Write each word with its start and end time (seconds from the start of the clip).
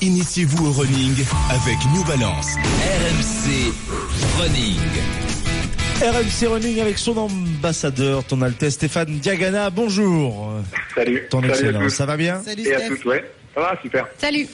Initiez-vous 0.00 0.66
au 0.68 0.72
running 0.72 1.12
avec 1.50 1.76
New 1.92 2.04
Balance. 2.04 2.54
RMC 2.56 3.72
Running. 4.40 4.78
RMC 6.00 6.46
Running 6.52 6.80
avec 6.80 6.98
son 6.98 7.16
ambassadeur, 7.16 8.22
ton 8.24 8.40
Altesse 8.42 8.74
Stéphane 8.74 9.18
Diagana. 9.18 9.70
Bonjour. 9.70 10.52
Salut. 10.94 11.26
Ton 11.30 11.40
Salut 11.40 11.50
à 11.50 11.54
excellence, 11.56 11.82
tous. 11.82 11.90
ça 11.96 12.06
va 12.06 12.16
bien 12.16 12.40
Salut 12.44 12.62
Et 12.66 12.74
à 12.74 12.88
toutes, 12.88 13.04
ouais. 13.06 13.24
Ça 13.54 13.60
va, 13.60 13.78
super. 13.82 14.06
Salut. 14.18 14.46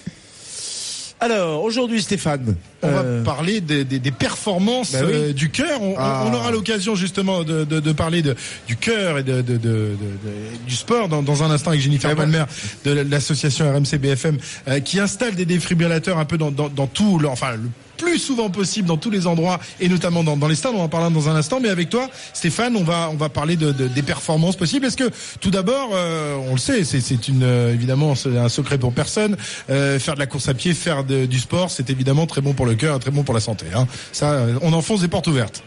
Alors, 1.25 1.63
aujourd'hui 1.65 2.03
Stéphane, 2.03 2.55
On 2.83 2.87
euh, 2.89 3.19
va 3.21 3.25
parler 3.25 3.63
des, 3.63 3.85
des- 3.87 3.99
des 3.99 4.11
performances 4.11 4.93
Bah 4.93 4.99
oui. 5.07 5.11
euh, 5.15 5.33
du 5.33 5.49
cœur. 5.49 5.81
On, 5.81 5.95
Ah. 5.97 6.27
on 6.31 6.35
aura 6.35 6.51
l'occasion 6.51 6.95
justement 6.95 7.45
de, 7.45 7.65
de- 7.65 7.81
de 7.81 7.93
parler 7.93 8.21
de, 8.21 8.37
du 8.69 8.77
cœur 8.77 9.17
et 9.19 9.23
de, 9.23 9.41
du 9.41 10.75
sport 10.77 11.09
dans, 11.09 11.23
dans 11.23 11.43
un 11.43 11.51
instant 11.51 11.71
avec 11.71 11.81
Jennifer. 11.81 12.15
Palmer 12.15 12.45
de 12.85 12.91
l'association 12.93 13.73
RMC 13.73 13.97
BFM 13.99 14.37
euh, 14.69 14.81
qui 14.81 15.01
installe 15.01 15.35
des 15.35 15.47
défibrillateurs 15.47 16.19
un 16.19 16.27
peu 16.27 16.37
dans, 16.37 16.51
dans, 16.51 16.69
dans 16.69 16.87
tout, 16.87 17.19
le- 17.19 17.29
enfin 17.29 17.53
le 17.53 17.71
plus 17.97 18.19
souvent 18.19 18.51
possible 18.51 18.89
dans 18.89 18.97
tous 18.97 19.11
les 19.11 19.27
endroits 19.27 19.59
et 19.81 19.89
notamment 19.89 20.25
dans, 20.25 20.37
dans 20.37 20.49
les 20.49 20.55
stades. 20.55 20.73
On 20.77 20.83
en 20.83 20.89
parlera 20.89 21.11
dans 21.11 21.29
un 21.29 21.37
instant. 21.37 21.61
Mais 21.61 21.69
avec 21.69 21.91
toi, 21.91 22.09
Stéphane, 22.33 22.77
on 22.77 22.85
va 22.85 23.09
on 23.11 23.17
va 23.17 23.29
parler 23.29 23.57
de, 23.57 23.73
de- 23.73 23.89
des 23.89 24.03
performances 24.03 24.57
possibles. 24.57 24.87
Est-ce 24.87 24.97
que 24.97 25.11
tout 25.41 25.51
d'abord, 25.51 25.91
euh, 25.95 26.37
on 26.49 26.53
le 26.53 26.59
sait, 26.59 26.85
c'est 26.85 27.29
une 27.29 27.43
euh, 27.43 27.73
évidemment 27.73 28.15
un 28.27 28.49
secret 28.49 28.79
pour 28.79 28.93
personne. 28.93 29.37
Euh, 29.71 29.99
faire 29.99 30.15
de 30.15 30.21
la 30.21 30.27
course 30.27 30.49
à 30.49 30.55
pied, 30.55 30.75
faire 30.75 31.05
de- 31.05 31.27
du 31.27 31.39
sport, 31.39 31.71
c'est 31.71 31.91
évidemment 31.91 32.27
très 32.27 32.41
bon 32.41 32.53
pour 32.53 32.67
le 32.67 32.75
cœur, 32.75 32.99
très 32.99 33.11
bon 33.11 33.23
pour 33.23 33.35
la 33.35 33.41
santé. 33.41 33.67
Hein. 33.75 33.87
Ça, 34.13 34.33
euh, 34.33 34.59
on 34.63 34.73
enfonce 34.73 35.01
des 35.01 35.09
portes 35.09 35.27
ouvertes. 35.27 35.63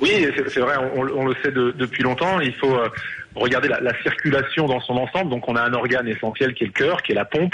Oui, 0.00 0.10
c'est 0.36 0.48
c'est 0.50 0.60
vrai, 0.60 0.74
on, 0.96 1.00
on 1.02 1.26
le 1.26 1.34
sait 1.42 1.50
de- 1.52 1.74
depuis 1.78 2.02
longtemps. 2.02 2.40
Il 2.40 2.54
faut 2.54 2.74
euh, 2.74 2.88
regarder 3.34 3.68
la, 3.68 3.80
la 3.80 3.92
circulation 4.02 4.66
dans 4.66 4.80
son 4.80 4.94
ensemble. 4.94 5.30
Donc, 5.30 5.46
on 5.48 5.56
a 5.56 5.62
un 5.62 5.72
organe 5.74 6.08
essentiel 6.08 6.54
qui 6.54 6.64
est 6.64 6.68
le 6.68 6.72
cœur, 6.72 7.02
qui 7.02 7.12
est 7.12 7.14
la 7.14 7.26
pompe, 7.26 7.52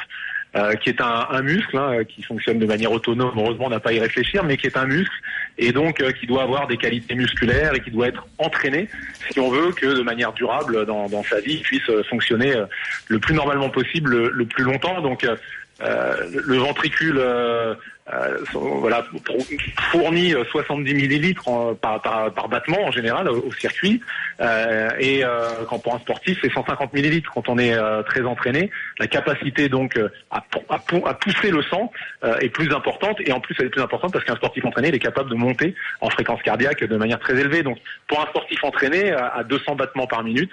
euh, 0.56 0.74
qui 0.74 0.88
est 0.88 1.00
un, 1.00 1.26
un 1.30 1.42
muscle 1.42 1.76
hein, 1.76 2.04
qui 2.04 2.22
fonctionne 2.22 2.58
de 2.58 2.66
manière 2.66 2.90
autonome. 2.90 3.34
Heureusement, 3.36 3.66
on 3.66 3.70
n'a 3.70 3.80
pas 3.80 3.90
à 3.90 3.92
y 3.92 4.00
réfléchir, 4.00 4.42
mais 4.42 4.56
qui 4.56 4.66
est 4.66 4.76
un 4.76 4.86
muscle 4.86 5.14
et 5.58 5.72
donc 5.72 6.00
euh, 6.00 6.12
qui 6.12 6.26
doit 6.26 6.42
avoir 6.42 6.66
des 6.66 6.76
qualités 6.76 7.14
musculaires 7.14 7.74
et 7.74 7.80
qui 7.80 7.90
doit 7.90 8.08
être 8.08 8.26
entraîné 8.38 8.88
si 9.30 9.40
on 9.40 9.50
veut 9.50 9.72
que 9.72 9.86
de 9.86 10.02
manière 10.02 10.32
durable 10.32 10.86
dans, 10.86 11.08
dans 11.08 11.22
sa 11.24 11.40
vie, 11.40 11.54
il 11.54 11.62
puisse 11.62 11.88
euh, 11.90 12.02
fonctionner 12.04 12.54
euh, 12.54 12.66
le 13.08 13.18
plus 13.18 13.34
normalement 13.34 13.70
possible, 13.70 14.10
le, 14.10 14.30
le 14.30 14.46
plus 14.46 14.64
longtemps. 14.64 15.00
Donc, 15.00 15.24
euh, 15.24 16.16
le 16.30 16.56
ventricule 16.56 17.20
euh, 18.12 18.38
euh, 18.38 18.58
voilà, 18.78 19.04
fournit 19.90 20.34
euh, 20.34 20.44
70 20.52 20.94
millilitres 20.94 21.48
en- 21.48 21.74
par, 21.74 22.00
battement 22.48 22.84
en 22.84 22.90
général 22.92 23.28
au, 23.28 23.50
circuit. 23.52 24.00
Euh, 24.40 24.90
et 24.98 25.24
euh, 25.24 25.64
quand 25.68 25.78
pour 25.80 25.94
un 25.94 25.98
sportif, 25.98 26.38
c'est 26.42 26.52
150 26.52 26.92
millilitres 26.92 27.30
quand 27.34 27.48
on 27.48 27.58
est 27.58 27.74
euh, 27.74 28.02
très 28.02 28.22
entraîné. 28.22 28.70
La 28.98 29.06
capacité 29.08 29.68
donc 29.68 29.96
euh, 29.96 30.08
à, 30.30 30.44
à, 30.68 30.78
pou- 30.78 31.04
à 31.06 31.14
pousser 31.14 31.50
le 31.50 31.62
sang 31.62 31.90
euh, 32.24 32.38
est 32.38 32.50
plus 32.50 32.72
importante. 32.72 33.16
Et 33.26 33.32
en 33.32 33.40
plus, 33.40 33.56
elle 33.58 33.66
est 33.66 33.70
plus 33.70 33.82
importante 33.82 34.12
parce 34.12 34.24
qu'un 34.24 34.36
sportif 34.36 34.64
entraîné, 34.64 34.88
il 34.88 34.94
est 34.94 34.98
capable 35.00 35.30
de 35.30 35.34
monter 35.34 35.74
en 36.00 36.10
fréquence 36.10 36.40
cardiaque 36.42 36.84
de 36.84 36.96
manière 36.96 37.18
très 37.18 37.38
élevée. 37.40 37.62
Donc, 37.62 37.78
pour 38.08 38.20
un 38.20 38.26
sportif 38.26 38.62
entraîné 38.62 39.12
à, 39.12 39.26
à 39.28 39.42
200 39.44 39.74
battements 39.74 40.06
par 40.06 40.22
minute, 40.22 40.50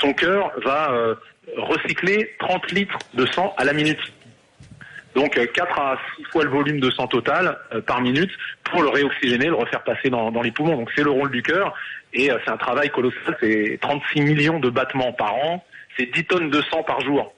son 0.00 0.12
cœur 0.12 0.50
va 0.64 0.90
euh, 0.92 1.14
recycler 1.56 2.34
30 2.40 2.72
litres 2.72 2.98
de 3.14 3.26
sang 3.26 3.54
à 3.58 3.64
la 3.64 3.72
minute. 3.72 4.00
Donc 5.16 5.38
euh, 5.38 5.46
4 5.46 5.80
à 5.80 5.98
6 6.16 6.24
fois 6.24 6.44
le 6.44 6.50
volume 6.50 6.78
de 6.78 6.90
sang 6.90 7.06
total 7.06 7.58
euh, 7.74 7.80
par 7.80 8.02
minute 8.02 8.30
pour 8.64 8.82
le 8.82 8.90
réoxygéner, 8.90 9.46
le 9.46 9.54
refaire 9.54 9.82
passer 9.82 10.10
dans, 10.10 10.30
les 10.42 10.50
poumons. 10.50 10.76
Donc 10.76 10.90
c'est 10.94 11.02
le 11.02 11.10
rôle 11.10 11.30
du 11.30 11.42
cœur 11.42 11.74
et 12.12 12.30
euh, 12.30 12.36
c'est 12.44 12.50
un 12.50 12.58
travail 12.58 12.90
colossal. 12.90 13.34
C'est 13.40 13.78
36 13.80 14.20
millions 14.20 14.60
de 14.60 14.68
battements 14.68 15.14
par 15.14 15.34
an, 15.34 15.64
c'est 15.96 16.04
10 16.12 16.24
tonnes 16.26 16.50
de 16.50 16.60
sang 16.70 16.82
par 16.82 17.00
jour. 17.00 17.32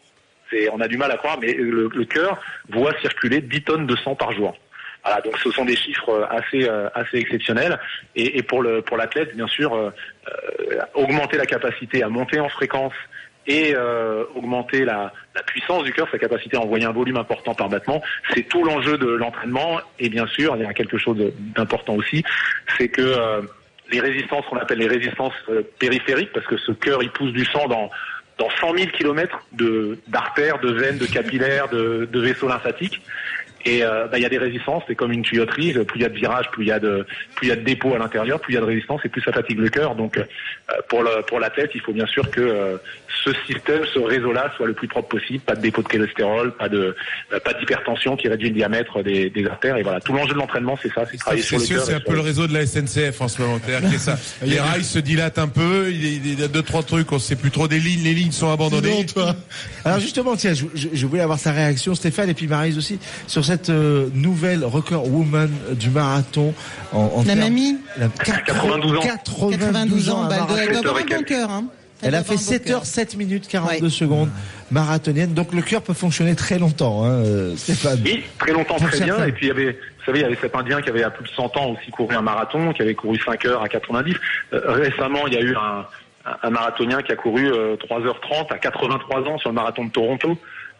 On 0.72 0.80
a 0.80 0.88
du 0.88 0.96
mal 0.96 1.12
à 1.12 1.18
croire, 1.18 1.38
mais 1.40 1.52
le, 1.52 2.04
cœur 2.04 2.40
voit 2.70 2.98
circuler 3.00 3.42
10 3.42 3.62
tonnes 3.62 3.86
de 3.86 3.94
sang 3.96 4.16
par 4.16 4.32
jour. 4.32 4.56
Voilà, 5.04 5.20
donc 5.20 5.38
ce 5.38 5.50
sont 5.52 5.64
des 5.64 5.76
chiffres 5.76 6.08
euh, 6.08 6.26
assez 6.28 6.68
euh, 6.68 6.88
assez 6.94 7.18
exceptionnels. 7.18 7.78
Et, 8.16 8.42
pour 8.42 8.62
le 8.62 8.82
pour 8.82 8.96
l'athlète, 8.96 9.36
bien 9.36 9.46
sûr, 9.46 9.72
euh, 9.74 9.90
euh, 10.26 10.80
augmenter 10.94 11.36
la 11.36 11.46
capacité 11.46 12.02
à 12.02 12.08
monter 12.08 12.40
en 12.40 12.48
fréquence 12.48 12.94
et 13.48 13.74
euh, 13.74 14.24
augmenter 14.36 14.84
la, 14.84 15.12
puissance 15.46 15.84
du 15.84 15.92
cœur, 15.92 16.08
sa 16.10 16.18
capacité 16.18 16.56
à 16.56 16.60
envoyer 16.60 16.84
un 16.84 16.92
volume 16.92 17.16
important 17.16 17.54
par 17.54 17.68
battement, 17.68 18.02
c'est 18.34 18.42
tout 18.42 18.62
l'enjeu 18.64 18.98
de 18.98 19.06
l'entraînement. 19.06 19.80
Et 19.98 20.08
bien 20.08 20.26
sûr, 20.26 20.54
il 20.56 20.62
y 20.62 20.66
a 20.66 20.74
quelque 20.74 20.98
chose 20.98 21.16
d'important 21.56 21.94
aussi, 21.94 22.22
c'est 22.76 22.88
que 22.88 23.00
euh, 23.00 23.40
les 23.90 24.00
résistances 24.00 24.44
qu'on 24.46 24.56
appelle 24.56 24.78
les 24.78 24.88
résistances 24.88 25.32
euh, 25.48 25.62
périphériques, 25.78 26.32
parce 26.32 26.46
que 26.46 26.58
ce 26.58 26.72
cœur 26.72 27.02
il 27.02 27.10
pousse 27.10 27.32
du 27.32 27.44
sang 27.46 27.66
dans 27.66 27.90
dans 28.36 28.50
100 28.60 28.76
000 28.76 28.90
kilomètres 28.90 29.40
de 29.52 29.98
d'artères, 30.06 30.60
de 30.60 30.70
veines, 30.70 30.98
de 30.98 31.06
capillaires, 31.06 31.68
de 31.68 32.20
vaisseaux 32.20 32.48
lymphatiques. 32.48 33.00
Et 33.64 33.82
euh, 33.84 34.06
bah, 34.06 34.18
il 34.18 34.22
y 34.22 34.26
a 34.26 34.28
des 34.28 34.38
résistances, 34.38 34.82
c'est 34.86 34.94
comme 34.94 35.12
une 35.12 35.22
tuyauterie. 35.22 35.72
Plus 35.72 35.98
il 35.98 36.02
y 36.02 36.06
a 36.06 36.08
de 36.08 36.14
virages, 36.16 36.46
plus 36.52 36.64
il 36.64 36.68
y 36.68 36.72
a 36.72 36.78
de 36.78 37.04
plus 37.34 37.46
il 37.46 37.50
y 37.50 37.52
a 37.52 37.56
de 37.56 37.62
dépôts 37.64 37.94
à 37.94 37.98
l'intérieur, 37.98 38.40
plus 38.40 38.52
il 38.52 38.54
y 38.54 38.58
a 38.58 38.60
de 38.60 38.66
résistance 38.66 39.00
et 39.04 39.08
plus 39.08 39.20
ça 39.22 39.32
fatigue 39.32 39.58
le 39.58 39.68
cœur. 39.68 39.94
Donc 39.94 40.16
euh, 40.16 40.24
pour 40.88 41.02
le 41.02 41.22
pour 41.26 41.40
l'athlète, 41.40 41.70
il 41.74 41.80
faut 41.80 41.92
bien 41.92 42.06
sûr 42.06 42.30
que 42.30 42.40
euh, 42.40 42.76
ce 43.24 43.30
système, 43.46 43.82
ce 43.92 43.98
réseau-là, 43.98 44.52
soit 44.56 44.66
le 44.68 44.74
plus 44.74 44.86
propre 44.86 45.08
possible. 45.08 45.40
Pas 45.40 45.56
de 45.56 45.60
dépôt 45.60 45.82
de 45.82 45.88
cholestérol, 45.88 46.54
pas 46.56 46.68
de 46.68 46.94
euh, 47.32 47.40
pas 47.40 47.52
d'hypertension 47.54 48.16
qui 48.16 48.28
réduit 48.28 48.48
le 48.50 48.54
diamètre 48.54 49.02
des, 49.02 49.28
des 49.28 49.46
artères. 49.46 49.76
Et 49.76 49.82
voilà, 49.82 50.00
tout 50.00 50.12
l'enjeu 50.12 50.34
de 50.34 50.38
l'entraînement, 50.38 50.78
c'est 50.80 50.92
ça, 50.92 51.04
c'est 51.10 51.16
travailler 51.18 51.42
sur 51.42 51.58
C'est 51.60 51.62
le 51.62 51.66
sûr, 51.66 51.76
cœur. 51.78 51.86
c'est 51.86 51.94
un 51.94 52.00
peu 52.00 52.14
le 52.14 52.20
réseau 52.20 52.46
de 52.46 52.54
la 52.54 52.64
SNCF 52.64 53.20
en 53.20 53.28
ce 53.28 53.42
moment. 53.42 53.58
Que 53.58 53.98
ça, 53.98 54.16
les 54.44 54.60
rails 54.60 54.84
se 54.84 54.98
dilatent 55.00 55.38
un 55.38 55.48
peu, 55.48 55.88
il 55.90 56.04
y 56.04 56.06
a- 56.06 56.20
il 56.34 56.40
y 56.40 56.44
a 56.44 56.48
deux, 56.48 56.62
trois 56.62 56.82
trucs, 56.82 57.10
on 57.12 57.18
sait 57.18 57.36
plus 57.36 57.50
trop 57.50 57.66
des 57.68 57.80
lignes, 57.80 58.04
les 58.04 58.14
lignes 58.14 58.32
sont 58.32 58.50
abandonnées. 58.52 58.90
Non, 59.00 59.04
toi. 59.04 59.34
alors 59.84 59.98
justement, 59.98 60.36
tiens, 60.36 60.54
je, 60.54 60.64
je- 60.74 60.88
je 60.92 61.06
voulais 61.06 61.22
avoir 61.22 61.38
sa 61.38 61.52
réaction, 61.52 61.94
Stéphane 61.94 62.28
et 62.30 62.34
puis 62.34 62.46
Marise 62.46 62.78
aussi, 62.78 62.98
sur 63.26 63.44
cette 63.48 63.70
euh, 63.70 64.08
nouvelle 64.14 64.64
record 64.64 65.08
woman 65.10 65.50
du 65.72 65.90
marathon 65.90 66.54
en, 66.92 66.98
en 67.16 67.24
La 67.24 67.34
mamie, 67.34 67.78
la- 67.96 68.08
92 68.08 68.98
ans. 68.98 69.00
92 69.00 70.10
ans, 70.10 70.24
à 70.24 70.28
bah, 70.28 70.36
elle 70.60 70.68
doit- 70.68 70.78
avoir 70.78 70.96
un 70.96 70.98
7 71.00 71.10
heures 71.12 71.18
bon 71.18 71.24
cœur. 71.24 71.50
Hein. 71.50 71.64
Elle 72.02 72.14
a 72.14 72.22
fait 72.22 72.32
avoir 72.32 72.32
un 72.32 72.34
bon 72.36 72.50
7 72.52 72.64
cœur. 72.64 72.76
heures 72.76 72.86
7 72.86 73.16
minutes 73.16 73.48
42 73.48 73.84
Ouais. 73.86 73.90
secondes 73.90 74.30
marathonienne. 74.70 75.32
Donc 75.34 75.52
le 75.54 75.62
cœur 75.62 75.82
peut 75.82 75.94
fonctionner 75.94 76.34
très 76.34 76.58
longtemps, 76.58 77.04
hein, 77.04 77.22
euh, 77.24 77.56
Stéphane. 77.56 78.00
Oui, 78.04 78.22
très 78.38 78.52
longtemps, 78.52 78.76
très 78.76 79.00
bien. 79.00 79.24
Et 79.24 79.32
puis 79.32 79.46
il 79.46 79.48
y 79.48 79.52
avait, 79.52 79.72
vous 79.72 80.04
savez, 80.04 80.18
il 80.20 80.22
y 80.22 80.24
avait 80.26 80.38
cet 80.40 80.54
Indien 80.54 80.82
qui 80.82 80.90
avait 80.90 81.02
à 81.04 81.10
plus 81.10 81.24
de 81.24 81.30
100 81.30 81.56
ans 81.56 81.70
aussi 81.70 81.90
couru 81.90 82.14
un 82.14 82.22
marathon, 82.22 82.72
qui 82.74 82.82
avait 82.82 82.94
couru 82.94 83.18
5 83.24 83.44
heures 83.46 83.62
à 83.62 83.68
90. 83.68 84.14
Euh, 84.52 84.60
récemment, 84.66 85.26
il 85.26 85.32
y 85.32 85.36
a 85.38 85.40
eu 85.40 85.54
un, 85.56 85.86
un- 86.30 86.36
un 86.42 86.50
marathonien 86.50 87.00
qui 87.02 87.12
a 87.12 87.16
couru 87.16 87.50
euh, 87.50 87.76
3h30 87.76 88.52
à 88.52 88.58
83 88.58 89.20
ans 89.22 89.38
sur 89.38 89.48
le 89.48 89.54
marathon 89.54 89.86
de 89.86 89.90
Toronto. 89.90 90.36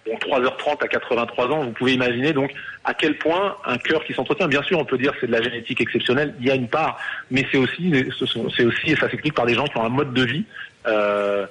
Donc 0.09 0.25
3h30 0.25 0.83
à 0.83 0.89
83 0.89 1.47
ans, 1.49 1.65
vous 1.65 1.73
pouvez 1.73 1.93
imaginer 1.93 2.33
donc 2.33 2.51
à 2.85 2.95
quel 2.95 3.19
point 3.19 3.57
un 3.65 3.77
cœur 3.77 4.05
qui 4.05 4.15
s'entretient. 4.15 4.49
Bien 4.49 4.63
sûr, 4.63 4.79
on 4.79 4.85
peut 4.85 4.99
dire 4.99 5.13
c'est 5.21 5.27
de 5.27 5.33
la 5.33 5.43
génétique 5.43 5.81
exceptionnelle, 5.81 6.35
il 6.41 6.47
y 6.47 6.51
a 6.51 6.55
une 6.55 6.69
part, 6.69 6.99
mais 7.31 7.47
c'est 7.53 7.59
aussi, 7.59 7.93
c'est 8.57 8.65
aussi, 8.65 8.91
et 8.91 8.97
ça 8.97 9.11
s'explique 9.11 9.35
par 9.35 9.47
des 9.47 9.55
gens 9.55 9.67
qui 9.67 9.77
ont 9.77 9.85
un 9.85 9.91
mode 9.91 10.15
de 10.15 10.25
vie. 10.25 10.45
Euh, 10.87 11.47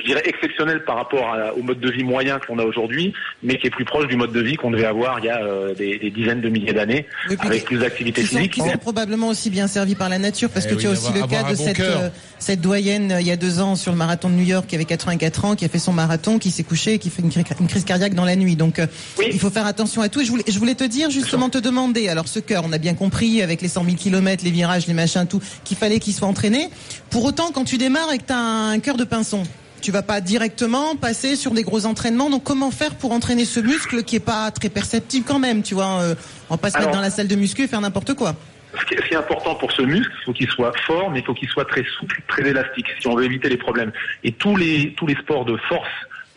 je 0.00 0.04
dirais 0.06 0.22
exceptionnel 0.26 0.84
par 0.84 0.96
rapport 0.96 1.26
à- 1.34 1.54
au 1.54 1.62
mode 1.62 1.80
de 1.80 1.90
vie 1.90 2.04
moyen 2.04 2.38
qu'on 2.38 2.58
a 2.58 2.64
aujourd'hui, 2.64 3.12
mais 3.42 3.56
qui 3.58 3.66
est 3.66 3.70
plus 3.70 3.84
proche 3.84 4.06
du 4.06 4.16
mode 4.16 4.32
de 4.32 4.40
vie 4.40 4.56
qu'on 4.56 4.70
devait 4.70 4.84
avoir 4.84 5.18
il 5.18 5.24
y 5.24 5.28
a 5.30 5.42
euh, 5.42 5.74
des, 5.74 5.98
des 5.98 6.10
dizaines 6.10 6.40
de 6.40 6.48
milliers 6.48 6.72
d'années, 6.72 7.06
Oui, 7.30 7.36
avec 7.40 7.64
plus 7.64 7.78
d'activité 7.78 8.20
Qui 8.22 8.26
sont, 8.28 8.36
physique. 8.36 8.52
qui 8.52 8.60
sont 8.60 8.78
probablement 8.78 9.28
aussi 9.28 9.50
bien 9.50 9.66
servis 9.66 9.94
par 9.94 10.08
la 10.08 10.18
nature, 10.18 10.50
parce 10.50 10.66
Eh 10.66 10.70
que 10.70 10.74
oui, 10.74 10.80
tu 10.82 10.86
as 10.88 10.90
aussi 10.90 11.06
avoir- 11.08 11.22
le 11.26 11.28
cas 11.28 11.42
de 11.50 11.56
bon 11.56 11.64
cette, 11.64 11.80
euh, 11.80 12.08
cette 12.38 12.60
doyenne 12.60 13.12
euh, 13.12 13.20
il 13.20 13.26
y 13.26 13.30
a 13.30 13.36
deux 13.36 13.60
ans 13.60 13.74
sur 13.76 13.92
le 13.92 13.98
marathon 13.98 14.28
de 14.28 14.34
New 14.34 14.44
York 14.44 14.66
qui 14.66 14.74
avait 14.74 14.84
84 14.84 15.44
ans, 15.46 15.56
qui 15.56 15.64
a 15.64 15.68
fait 15.68 15.78
son 15.78 15.92
marathon, 15.92 16.38
qui 16.38 16.50
s'est 16.50 16.64
couché, 16.64 16.94
et 16.94 16.98
qui 16.98 17.08
fait 17.10 17.22
une, 17.22 17.30
cri- 17.30 17.44
une 17.60 17.66
crise 17.68 17.84
cardiaque 17.84 18.14
dans 18.14 18.24
la 18.26 18.36
nuit. 18.36 18.56
Donc 18.56 18.78
euh, 18.78 18.86
Oui. 19.18 19.26
il 19.32 19.38
faut 19.38 19.50
faire 19.50 19.66
attention 19.66 20.02
à 20.02 20.08
tout. 20.08 20.20
Et 20.20 20.24
je 20.24 20.30
voulais, 20.30 20.44
je 20.46 20.58
voulais 20.58 20.74
te 20.74 20.84
dire 20.84 21.10
justement 21.10 21.48
te 21.48 21.58
demander, 21.58 22.08
alors 22.08 22.28
ce 22.28 22.38
cœur, 22.40 22.62
on 22.66 22.72
a 22.72 22.78
bien 22.78 22.94
compris 22.94 23.40
avec 23.42 23.62
les 23.62 23.68
100 23.68 23.84
000 23.84 23.96
kilomètres, 23.96 24.44
les 24.44 24.50
virages, 24.50 24.86
les 24.86 24.94
machins, 24.94 25.26
tout, 25.26 25.40
qu'il 25.64 25.76
fallait 25.76 25.98
qu'il 25.98 26.12
soit 26.12 26.28
entraîné. 26.28 26.68
Pour 27.10 27.24
autant, 27.24 27.50
quand 27.52 27.64
tu 27.64 27.78
démarres 27.78 28.12
et 28.12 28.18
que 28.18 28.24
tu 28.26 28.32
as 28.32 28.36
un 28.38 28.78
cœur 28.80 28.96
de 28.96 29.04
pinson, 29.04 29.42
tu 29.82 29.92
vas 29.92 30.02
pas 30.02 30.20
directement 30.20 30.96
passer 30.96 31.36
sur 31.36 31.50
des 31.50 31.62
gros 31.62 31.84
entraînements. 31.84 32.30
Donc 32.30 32.44
comment 32.44 32.70
faire 32.70 32.94
pour 32.94 33.12
entraîner 33.12 33.44
ce 33.44 33.60
muscle 33.60 34.04
qui 34.04 34.16
est 34.16 34.20
pas 34.20 34.50
très 34.50 34.70
perceptible 34.70 35.26
quand 35.26 35.38
même, 35.38 35.62
tu 35.62 35.74
vois 35.74 36.00
euh, 36.00 36.14
On 36.48 36.54
va 36.54 36.58
pas 36.58 36.70
se 36.70 36.78
mettre 36.78 36.92
dans 36.92 37.00
la 37.00 37.10
salle 37.10 37.28
de 37.28 37.36
muscu 37.36 37.62
et 37.62 37.68
faire 37.68 37.80
n'importe 37.80 38.14
quoi. 38.14 38.34
Ce 38.80 38.86
qui, 38.86 38.94
est, 38.94 39.02
ce 39.02 39.08
qui 39.08 39.12
est 39.12 39.18
important 39.18 39.54
pour 39.56 39.70
ce 39.72 39.82
muscle, 39.82 40.10
il 40.20 40.24
faut 40.24 40.32
qu'il 40.32 40.48
soit 40.48 40.72
fort, 40.86 41.10
mais 41.10 41.18
il 41.18 41.24
faut 41.26 41.34
qu'il 41.34 41.48
soit 41.48 41.66
très 41.66 41.84
souple, 41.98 42.22
très 42.26 42.48
élastique, 42.48 42.86
si 42.98 43.06
on 43.06 43.14
veut 43.14 43.24
éviter 43.24 43.50
les 43.50 43.58
problèmes. 43.58 43.92
Et 44.24 44.32
tous 44.32 44.56
les 44.56 44.94
tous 44.96 45.06
les 45.06 45.16
sports 45.16 45.44
de 45.44 45.58
force 45.68 45.90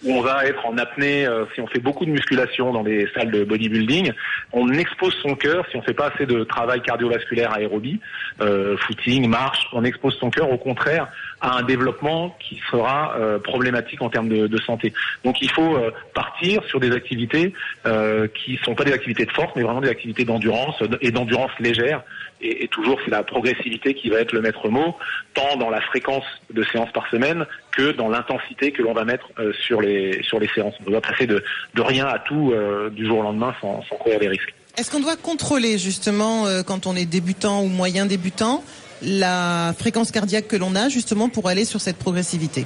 où 0.06 0.14
on 0.14 0.22
va 0.22 0.46
être 0.46 0.66
en 0.66 0.78
apnée, 0.78 1.26
euh, 1.26 1.46
si 1.54 1.62
on 1.62 1.68
fait 1.68 1.80
beaucoup 1.80 2.06
de 2.06 2.12
musculation 2.12 2.72
dans 2.72 2.84
des 2.84 3.08
salles 3.16 3.32
de 3.32 3.44
bodybuilding, 3.44 4.12
on 4.54 4.72
expose 4.74 5.16
son 5.22 5.36
cœur, 5.36 5.66
si 5.70 5.78
on 5.78 5.82
fait 5.82 5.94
pas 5.94 6.12
assez 6.14 6.26
de 6.26 6.44
travail 6.44 6.82
cardiovasculaire 6.82 7.52
aérobie, 7.54 8.00
euh, 8.42 8.78
footing, 8.78 9.28
marche, 9.28 9.68
on 9.74 9.84
expose 9.84 10.16
son 10.20 10.30
cœur 10.30 10.52
au 10.52 10.58
contraire 10.58 11.08
à 11.42 11.58
un 11.58 11.64
développement 11.64 12.36
qui 12.40 12.62
sera 12.72 13.16
euh, 13.18 13.40
problématique 13.40 14.02
en 14.02 14.10
termes 14.10 14.30
de, 14.30 14.48
de 14.48 14.62
santé. 14.62 14.94
Donc 15.24 15.42
il 15.42 15.52
faut 15.52 15.76
euh, 15.76 15.92
partir 16.14 16.64
sur 16.66 16.80
des 16.80 16.92
activités 16.92 17.54
euh, 17.86 18.28
qui 18.28 18.58
sont 18.64 18.76
pas 18.76 18.84
des 18.84 18.94
activités 18.94 19.26
de 19.26 19.32
force, 19.32 19.52
mais 19.56 19.64
vraiment 19.64 19.82
des 19.82 19.90
activités 19.90 20.24
d'endurance 20.24 20.76
et 21.02 21.12
d'endurance 21.12 21.52
légère. 21.60 22.04
Et, 22.42 22.64
et 22.64 22.68
toujours, 22.68 23.00
c'est 23.04 23.12
la 23.12 23.24
progressivité 23.24 23.94
qui 23.94 24.10
va 24.10 24.20
être 24.20 24.34
le 24.34 24.42
maître 24.42 24.70
mot, 24.70 24.98
tant 25.34 25.56
dans 25.58 25.70
la 25.70 25.82
fréquence 25.82 26.26
de 26.54 26.64
séances 26.64 26.92
par 26.92 27.08
semaine 27.10 27.46
que 27.76 27.92
dans 27.92 28.10
l'intensité 28.10 28.72
que 28.72 28.82
l'on 28.82 28.94
va 28.94 29.06
mettre 29.06 29.30
euh, 29.40 29.52
sur 29.54 29.82
les 29.82 30.24
sur 30.24 30.40
les 30.40 30.48
séances. 30.48 30.74
On 30.86 30.90
doit 30.90 31.02
passer 31.02 31.28
de, 31.28 31.44
de 31.74 31.82
rien 31.82 32.06
à 32.06 32.20
tout 32.20 32.52
euh, 32.52 32.90
du 32.90 33.06
jour 33.06 33.20
au 33.20 33.24
lendemain 33.24 33.54
sans, 33.62 33.82
courir 33.98 34.20
des 34.20 34.28
risques. 34.28 34.54
Est-ce 34.78 34.92
qu'on 34.92 35.00
doit 35.00 35.16
contrôler 35.16 35.78
justement 35.78 36.48
euh, 36.48 36.64
quand 36.64 36.88
on 36.88 36.96
est 36.96 37.06
débutant 37.06 37.62
ou 37.62 37.68
moyen 37.68 38.06
débutant 38.06 38.64
la 39.02 39.74
fréquence 39.78 40.12
cardiaque 40.12 40.48
que 40.48 40.56
l'on 40.56 40.76
a 40.76 40.90
justement 40.90 41.30
pour 41.30 41.48
aller 41.48 41.66
sur 41.66 41.82
cette 41.82 41.98
progressivité? 41.98 42.66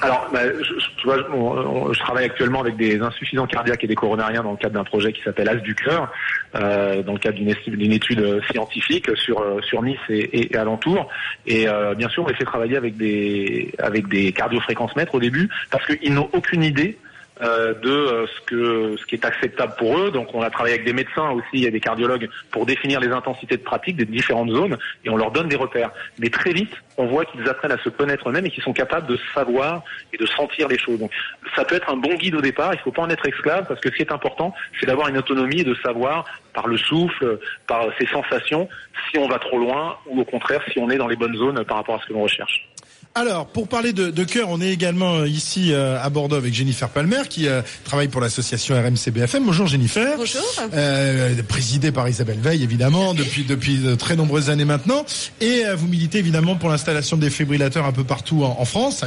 Alors, 0.00 0.28
bah, 0.32 0.40
je, 0.62 0.74
je- 0.78 1.32
on- 1.32 1.92
je 1.92 1.98
travaille 2.00 2.24
actuellement 2.26 2.60
avec 2.60 2.76
des 2.76 3.00
insuffisants 3.00 3.46
cardiaques 3.46 3.82
et 3.82 3.86
des 3.88 3.94
coronariens 3.94 4.42
dans 4.42 4.52
le 4.52 4.56
cadre 4.56 4.74
d'un 4.74 4.84
projet 4.84 5.12
qui 5.12 5.22
s'appelle 5.22 5.48
As 5.48 5.56
du 5.56 5.74
cœur, 5.74 6.12
euh, 6.54 7.02
dans 7.02 7.14
le 7.14 7.18
cadre 7.18 7.36
d'une 7.38 7.92
étude, 7.92 8.40
scientifique 8.50 9.10
sur 9.16 9.40
euh, 9.40 9.60
sur 9.62 9.82
Nice 9.82 9.98
et, 10.08 10.18
et, 10.18 10.52
et 10.54 10.56
alentour. 10.56 11.08
Et 11.46 11.68
euh, 11.68 11.94
bien 11.94 12.08
sûr, 12.08 12.24
on 12.24 12.28
les 12.28 12.34
fait 12.34 12.44
travailler 12.44 12.76
avec 12.76 12.96
des 12.96 13.72
avec 13.78 14.06
des 14.08 14.32
cardiofréquencemètres 14.32 15.14
au 15.14 15.20
début 15.20 15.48
parce 15.70 15.84
qu'ils 15.86 16.14
n'ont 16.14 16.28
aucune 16.32 16.62
idée 16.62 16.96
euh, 17.40 17.72
de 17.74 17.90
euh, 17.90 18.26
ce 18.26 18.40
que 18.46 18.96
ce 18.96 19.06
qui 19.06 19.14
est 19.14 19.24
acceptable 19.24 19.74
pour 19.78 19.96
eux. 19.98 20.10
Donc 20.10 20.34
on 20.34 20.42
a 20.42 20.50
travaillé 20.50 20.74
avec 20.74 20.86
des 20.86 20.92
médecins 20.92 21.30
aussi 21.30 21.64
et 21.64 21.70
des 21.70 21.80
cardiologues 21.80 22.28
pour 22.50 22.66
définir 22.66 22.98
les 22.98 23.08
intensités 23.08 23.56
de 23.56 23.62
pratique 23.62 23.96
des 23.96 24.04
différentes 24.04 24.50
zones 24.50 24.76
et 25.04 25.10
on 25.10 25.16
leur 25.16 25.30
donne 25.30 25.48
des 25.48 25.56
repères. 25.56 25.92
Mais 26.18 26.30
très 26.30 26.52
vite, 26.52 26.72
on 26.96 27.06
voit 27.06 27.24
qu'ils 27.24 27.48
apprennent 27.48 27.72
à 27.72 27.78
se 27.78 27.90
connaître 27.90 28.28
eux-mêmes 28.28 28.46
et 28.46 28.50
qu'ils 28.50 28.64
sont 28.64 28.72
capables 28.72 29.06
de 29.06 29.18
savoir 29.34 29.82
et 30.12 30.16
de 30.16 30.26
sentir 30.26 30.66
les 30.66 30.78
choses. 30.78 30.98
Donc 30.98 31.12
ça 31.54 31.64
peut 31.64 31.76
être 31.76 31.90
un 31.90 31.96
bon 31.96 32.14
guide 32.14 32.34
au 32.34 32.40
départ, 32.40 32.72
il 32.74 32.78
ne 32.78 32.82
faut 32.82 32.92
pas 32.92 33.02
en 33.02 33.10
être 33.10 33.26
esclave 33.26 33.66
parce 33.68 33.80
que 33.80 33.90
ce 33.90 33.94
qui 33.94 34.02
est 34.02 34.12
important, 34.12 34.52
c'est 34.80 34.86
d'avoir 34.86 35.08
une 35.08 35.18
autonomie 35.18 35.60
et 35.60 35.64
de 35.64 35.74
savoir 35.76 36.24
par 36.54 36.66
le 36.66 36.76
souffle, 36.76 37.38
par 37.68 37.86
ses 37.98 38.06
sensations, 38.06 38.68
si 39.10 39.18
on 39.18 39.28
va 39.28 39.38
trop 39.38 39.58
loin 39.58 39.96
ou 40.06 40.20
au 40.20 40.24
contraire 40.24 40.60
si 40.72 40.78
on 40.80 40.90
est 40.90 40.98
dans 40.98 41.06
les 41.06 41.16
bonnes 41.16 41.36
zones 41.36 41.64
par 41.64 41.76
rapport 41.76 41.96
à 41.96 42.02
ce 42.02 42.06
que 42.08 42.14
l'on 42.14 42.22
recherche. 42.22 42.68
Alors, 43.14 43.46
pour 43.46 43.66
parler 43.66 43.92
de, 43.92 44.10
de 44.10 44.22
cœur, 44.24 44.48
on 44.48 44.60
est 44.60 44.70
également 44.70 45.16
euh, 45.16 45.26
ici 45.28 45.72
euh, 45.72 46.00
à 46.00 46.08
Bordeaux 46.08 46.36
avec 46.36 46.54
Jennifer 46.54 46.88
Palmer 46.88 47.22
qui 47.28 47.48
euh, 47.48 47.62
travaille 47.82 48.06
pour 48.06 48.20
l'association 48.20 48.76
RMCBFM. 48.80 49.44
Bonjour 49.44 49.66
Jennifer. 49.66 50.14
Bonjour. 50.16 50.40
Euh, 50.72 51.34
présidée 51.48 51.90
par 51.90 52.08
Isabelle 52.08 52.38
Veil 52.40 52.62
évidemment 52.62 53.14
depuis 53.14 53.42
depuis 53.42 53.78
de 53.78 53.96
très 53.96 54.14
nombreuses 54.14 54.50
années 54.50 54.64
maintenant 54.66 55.04
et 55.40 55.64
euh, 55.66 55.74
vous 55.74 55.88
militez 55.88 56.18
évidemment 56.18 56.54
pour 56.54 56.68
l'installation 56.68 57.16
des 57.16 57.28
fibrillateurs 57.30 57.86
un 57.86 57.92
peu 57.92 58.04
partout 58.04 58.44
en, 58.44 58.56
en 58.60 58.64
France 58.64 59.02
a- 59.02 59.06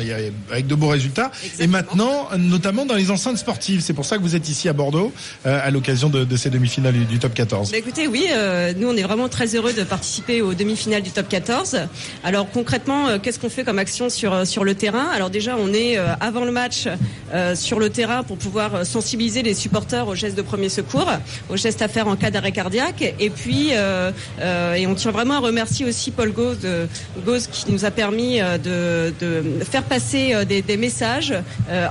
avec 0.51 0.68
de 0.68 0.75
beaux 0.75 0.89
résultats 0.89 1.31
et 1.59 1.68
maintenant 1.68 2.27
euh, 2.33 2.38
notamment 2.38 2.86
dans 2.86 2.95
les 2.95 3.12
enceintes 3.12 3.38
sportives 3.38 3.80
c'est 3.80 3.94
pour 3.94 4.04
ça 4.06 4.18
que 4.18 4.24
vous 4.24 4.36
êtes 4.36 4.50
ici 4.50 4.68
à 4.68 4.74
Bordeaux 4.74 5.13
euh, 5.45 5.59
à 5.63 5.71
l'occasion 5.71 6.09
de, 6.09 6.25
de 6.25 6.36
ces 6.36 6.50
demi-finales 6.50 6.94
du, 6.94 7.06
du 7.06 7.19
top 7.19 7.33
14 7.33 7.71
Bah, 7.71 7.77
écoutez, 7.77 8.07
oui, 8.07 8.25
euh, 8.33 8.74
nous 8.75 8.89
on 8.89 8.97
est 8.97 9.04
vraiment 9.04 9.30
très 9.30 9.56
heureux 9.56 9.71
de 9.71 9.83
participer 9.83 10.42
aux 10.42 10.54
demi-finales 10.54 11.04
du 11.04 11.12
top 11.12 11.30
14. 11.30 11.77
Alors 12.25 12.50
concrètement, 12.51 13.07
euh, 13.07 13.18
qu'est-ce 13.19 13.39
qu'on 13.39 13.50
fait 13.50 13.63
comme 13.63 13.80
action 13.80 13.91
sur 13.92 14.34
euh, 14.34 14.46
sur 14.46 14.64
le 14.64 14.76
terrain 14.76 15.08
Alors 15.14 15.30
déjà, 15.30 15.56
on 15.58 15.74
est 15.74 15.98
euh, 15.98 16.14
avant 16.20 16.46
le 16.46 16.52
match 16.52 16.88
euh, 17.34 17.56
sur 17.56 17.80
le 17.80 17.90
terrain 17.90 18.24
pour 18.24 18.38
pouvoir 18.38 18.86
sensibiliser 18.86 19.44
les 19.44 19.54
supporters 19.54 20.08
aux 20.08 20.16
gestes 20.16 20.38
de 20.38 20.42
premier 20.42 20.70
secours, 20.70 21.10
aux 21.50 21.58
gestes 21.58 21.82
à 21.82 21.88
faire 21.88 22.08
en 22.08 22.16
cas 22.16 22.32
d'arrêt 22.32 22.52
cardiaque. 22.52 23.14
Et 23.20 23.30
puis, 23.30 23.72
et 23.72 24.88
on 24.88 24.96
tient 24.96 25.12
vraiment 25.12 25.36
à 25.36 25.40
remercier 25.40 25.86
aussi 25.86 26.12
Paul 26.12 26.32
Gauze, 26.32 27.48
qui 27.52 27.72
nous 27.72 27.86
a 27.86 27.92
permis 27.92 28.40
de, 28.40 29.14
de 29.20 29.44
faire 29.64 29.84
passer 29.84 30.34
des, 30.46 30.78
messages 30.78 31.34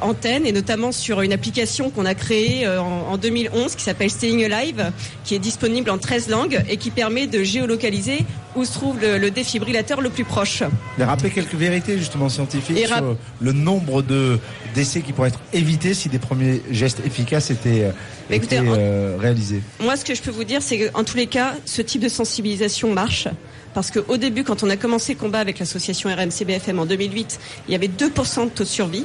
antennes 0.02 0.46
et 0.46 0.52
notamment 0.52 0.92
sur 0.92 1.20
une 1.20 1.32
application 1.32 1.90
qu'on 1.90 2.06
a 2.06 2.14
créée 2.14 2.66
en, 2.66 3.12
en 3.12 3.16
2011 3.16 3.74
qui 3.76 3.82
s'appelle 3.82 4.10
Staying 4.10 4.50
Alive, 4.50 4.92
qui 5.24 5.34
est 5.34 5.38
disponible 5.38 5.90
en 5.90 5.98
13 5.98 6.28
langues 6.28 6.62
et 6.68 6.76
qui 6.76 6.90
permet 6.90 7.26
de 7.26 7.42
géolocaliser 7.42 8.24
où 8.56 8.64
se 8.64 8.72
trouve 8.72 9.00
le, 9.00 9.18
le 9.18 9.30
défibrillateur 9.30 10.00
le 10.00 10.10
plus 10.10 10.24
proche. 10.24 10.62
Mais 10.98 11.04
rappeler 11.04 11.30
quelques 11.30 11.54
vérités 11.54 11.98
justement 11.98 12.28
scientifiques 12.28 12.76
Et 12.76 12.86
sur 12.86 13.16
le 13.40 13.52
nombre 13.52 14.02
de 14.02 14.38
décès 14.74 15.00
qui 15.02 15.12
pourraient 15.12 15.28
être 15.28 15.40
évités 15.52 15.94
si 15.94 16.08
des 16.08 16.18
premiers 16.18 16.62
gestes 16.70 17.00
efficaces 17.04 17.50
étaient, 17.50 17.92
écoutez, 18.30 18.58
euh, 18.58 19.16
réalisés. 19.18 19.62
Moi, 19.80 19.96
ce 19.96 20.04
que 20.04 20.14
je 20.14 20.22
peux 20.22 20.30
vous 20.30 20.44
dire, 20.44 20.62
c'est 20.62 20.90
qu'en 20.90 21.04
tous 21.04 21.16
les 21.16 21.26
cas, 21.26 21.54
ce 21.64 21.82
type 21.82 22.02
de 22.02 22.08
sensibilisation 22.08 22.92
marche. 22.92 23.28
Parce 23.74 23.90
qu'au 23.90 24.16
début, 24.16 24.44
quand 24.44 24.62
on 24.62 24.70
a 24.70 24.76
commencé 24.76 25.14
le 25.14 25.18
combat 25.18 25.38
avec 25.38 25.58
l'association 25.58 26.10
RMCBFM 26.10 26.78
en 26.78 26.86
2008, 26.86 27.38
il 27.68 27.72
y 27.72 27.74
avait 27.74 27.88
2% 27.88 28.44
de 28.44 28.50
taux 28.50 28.64
de 28.64 28.68
survie 28.68 29.04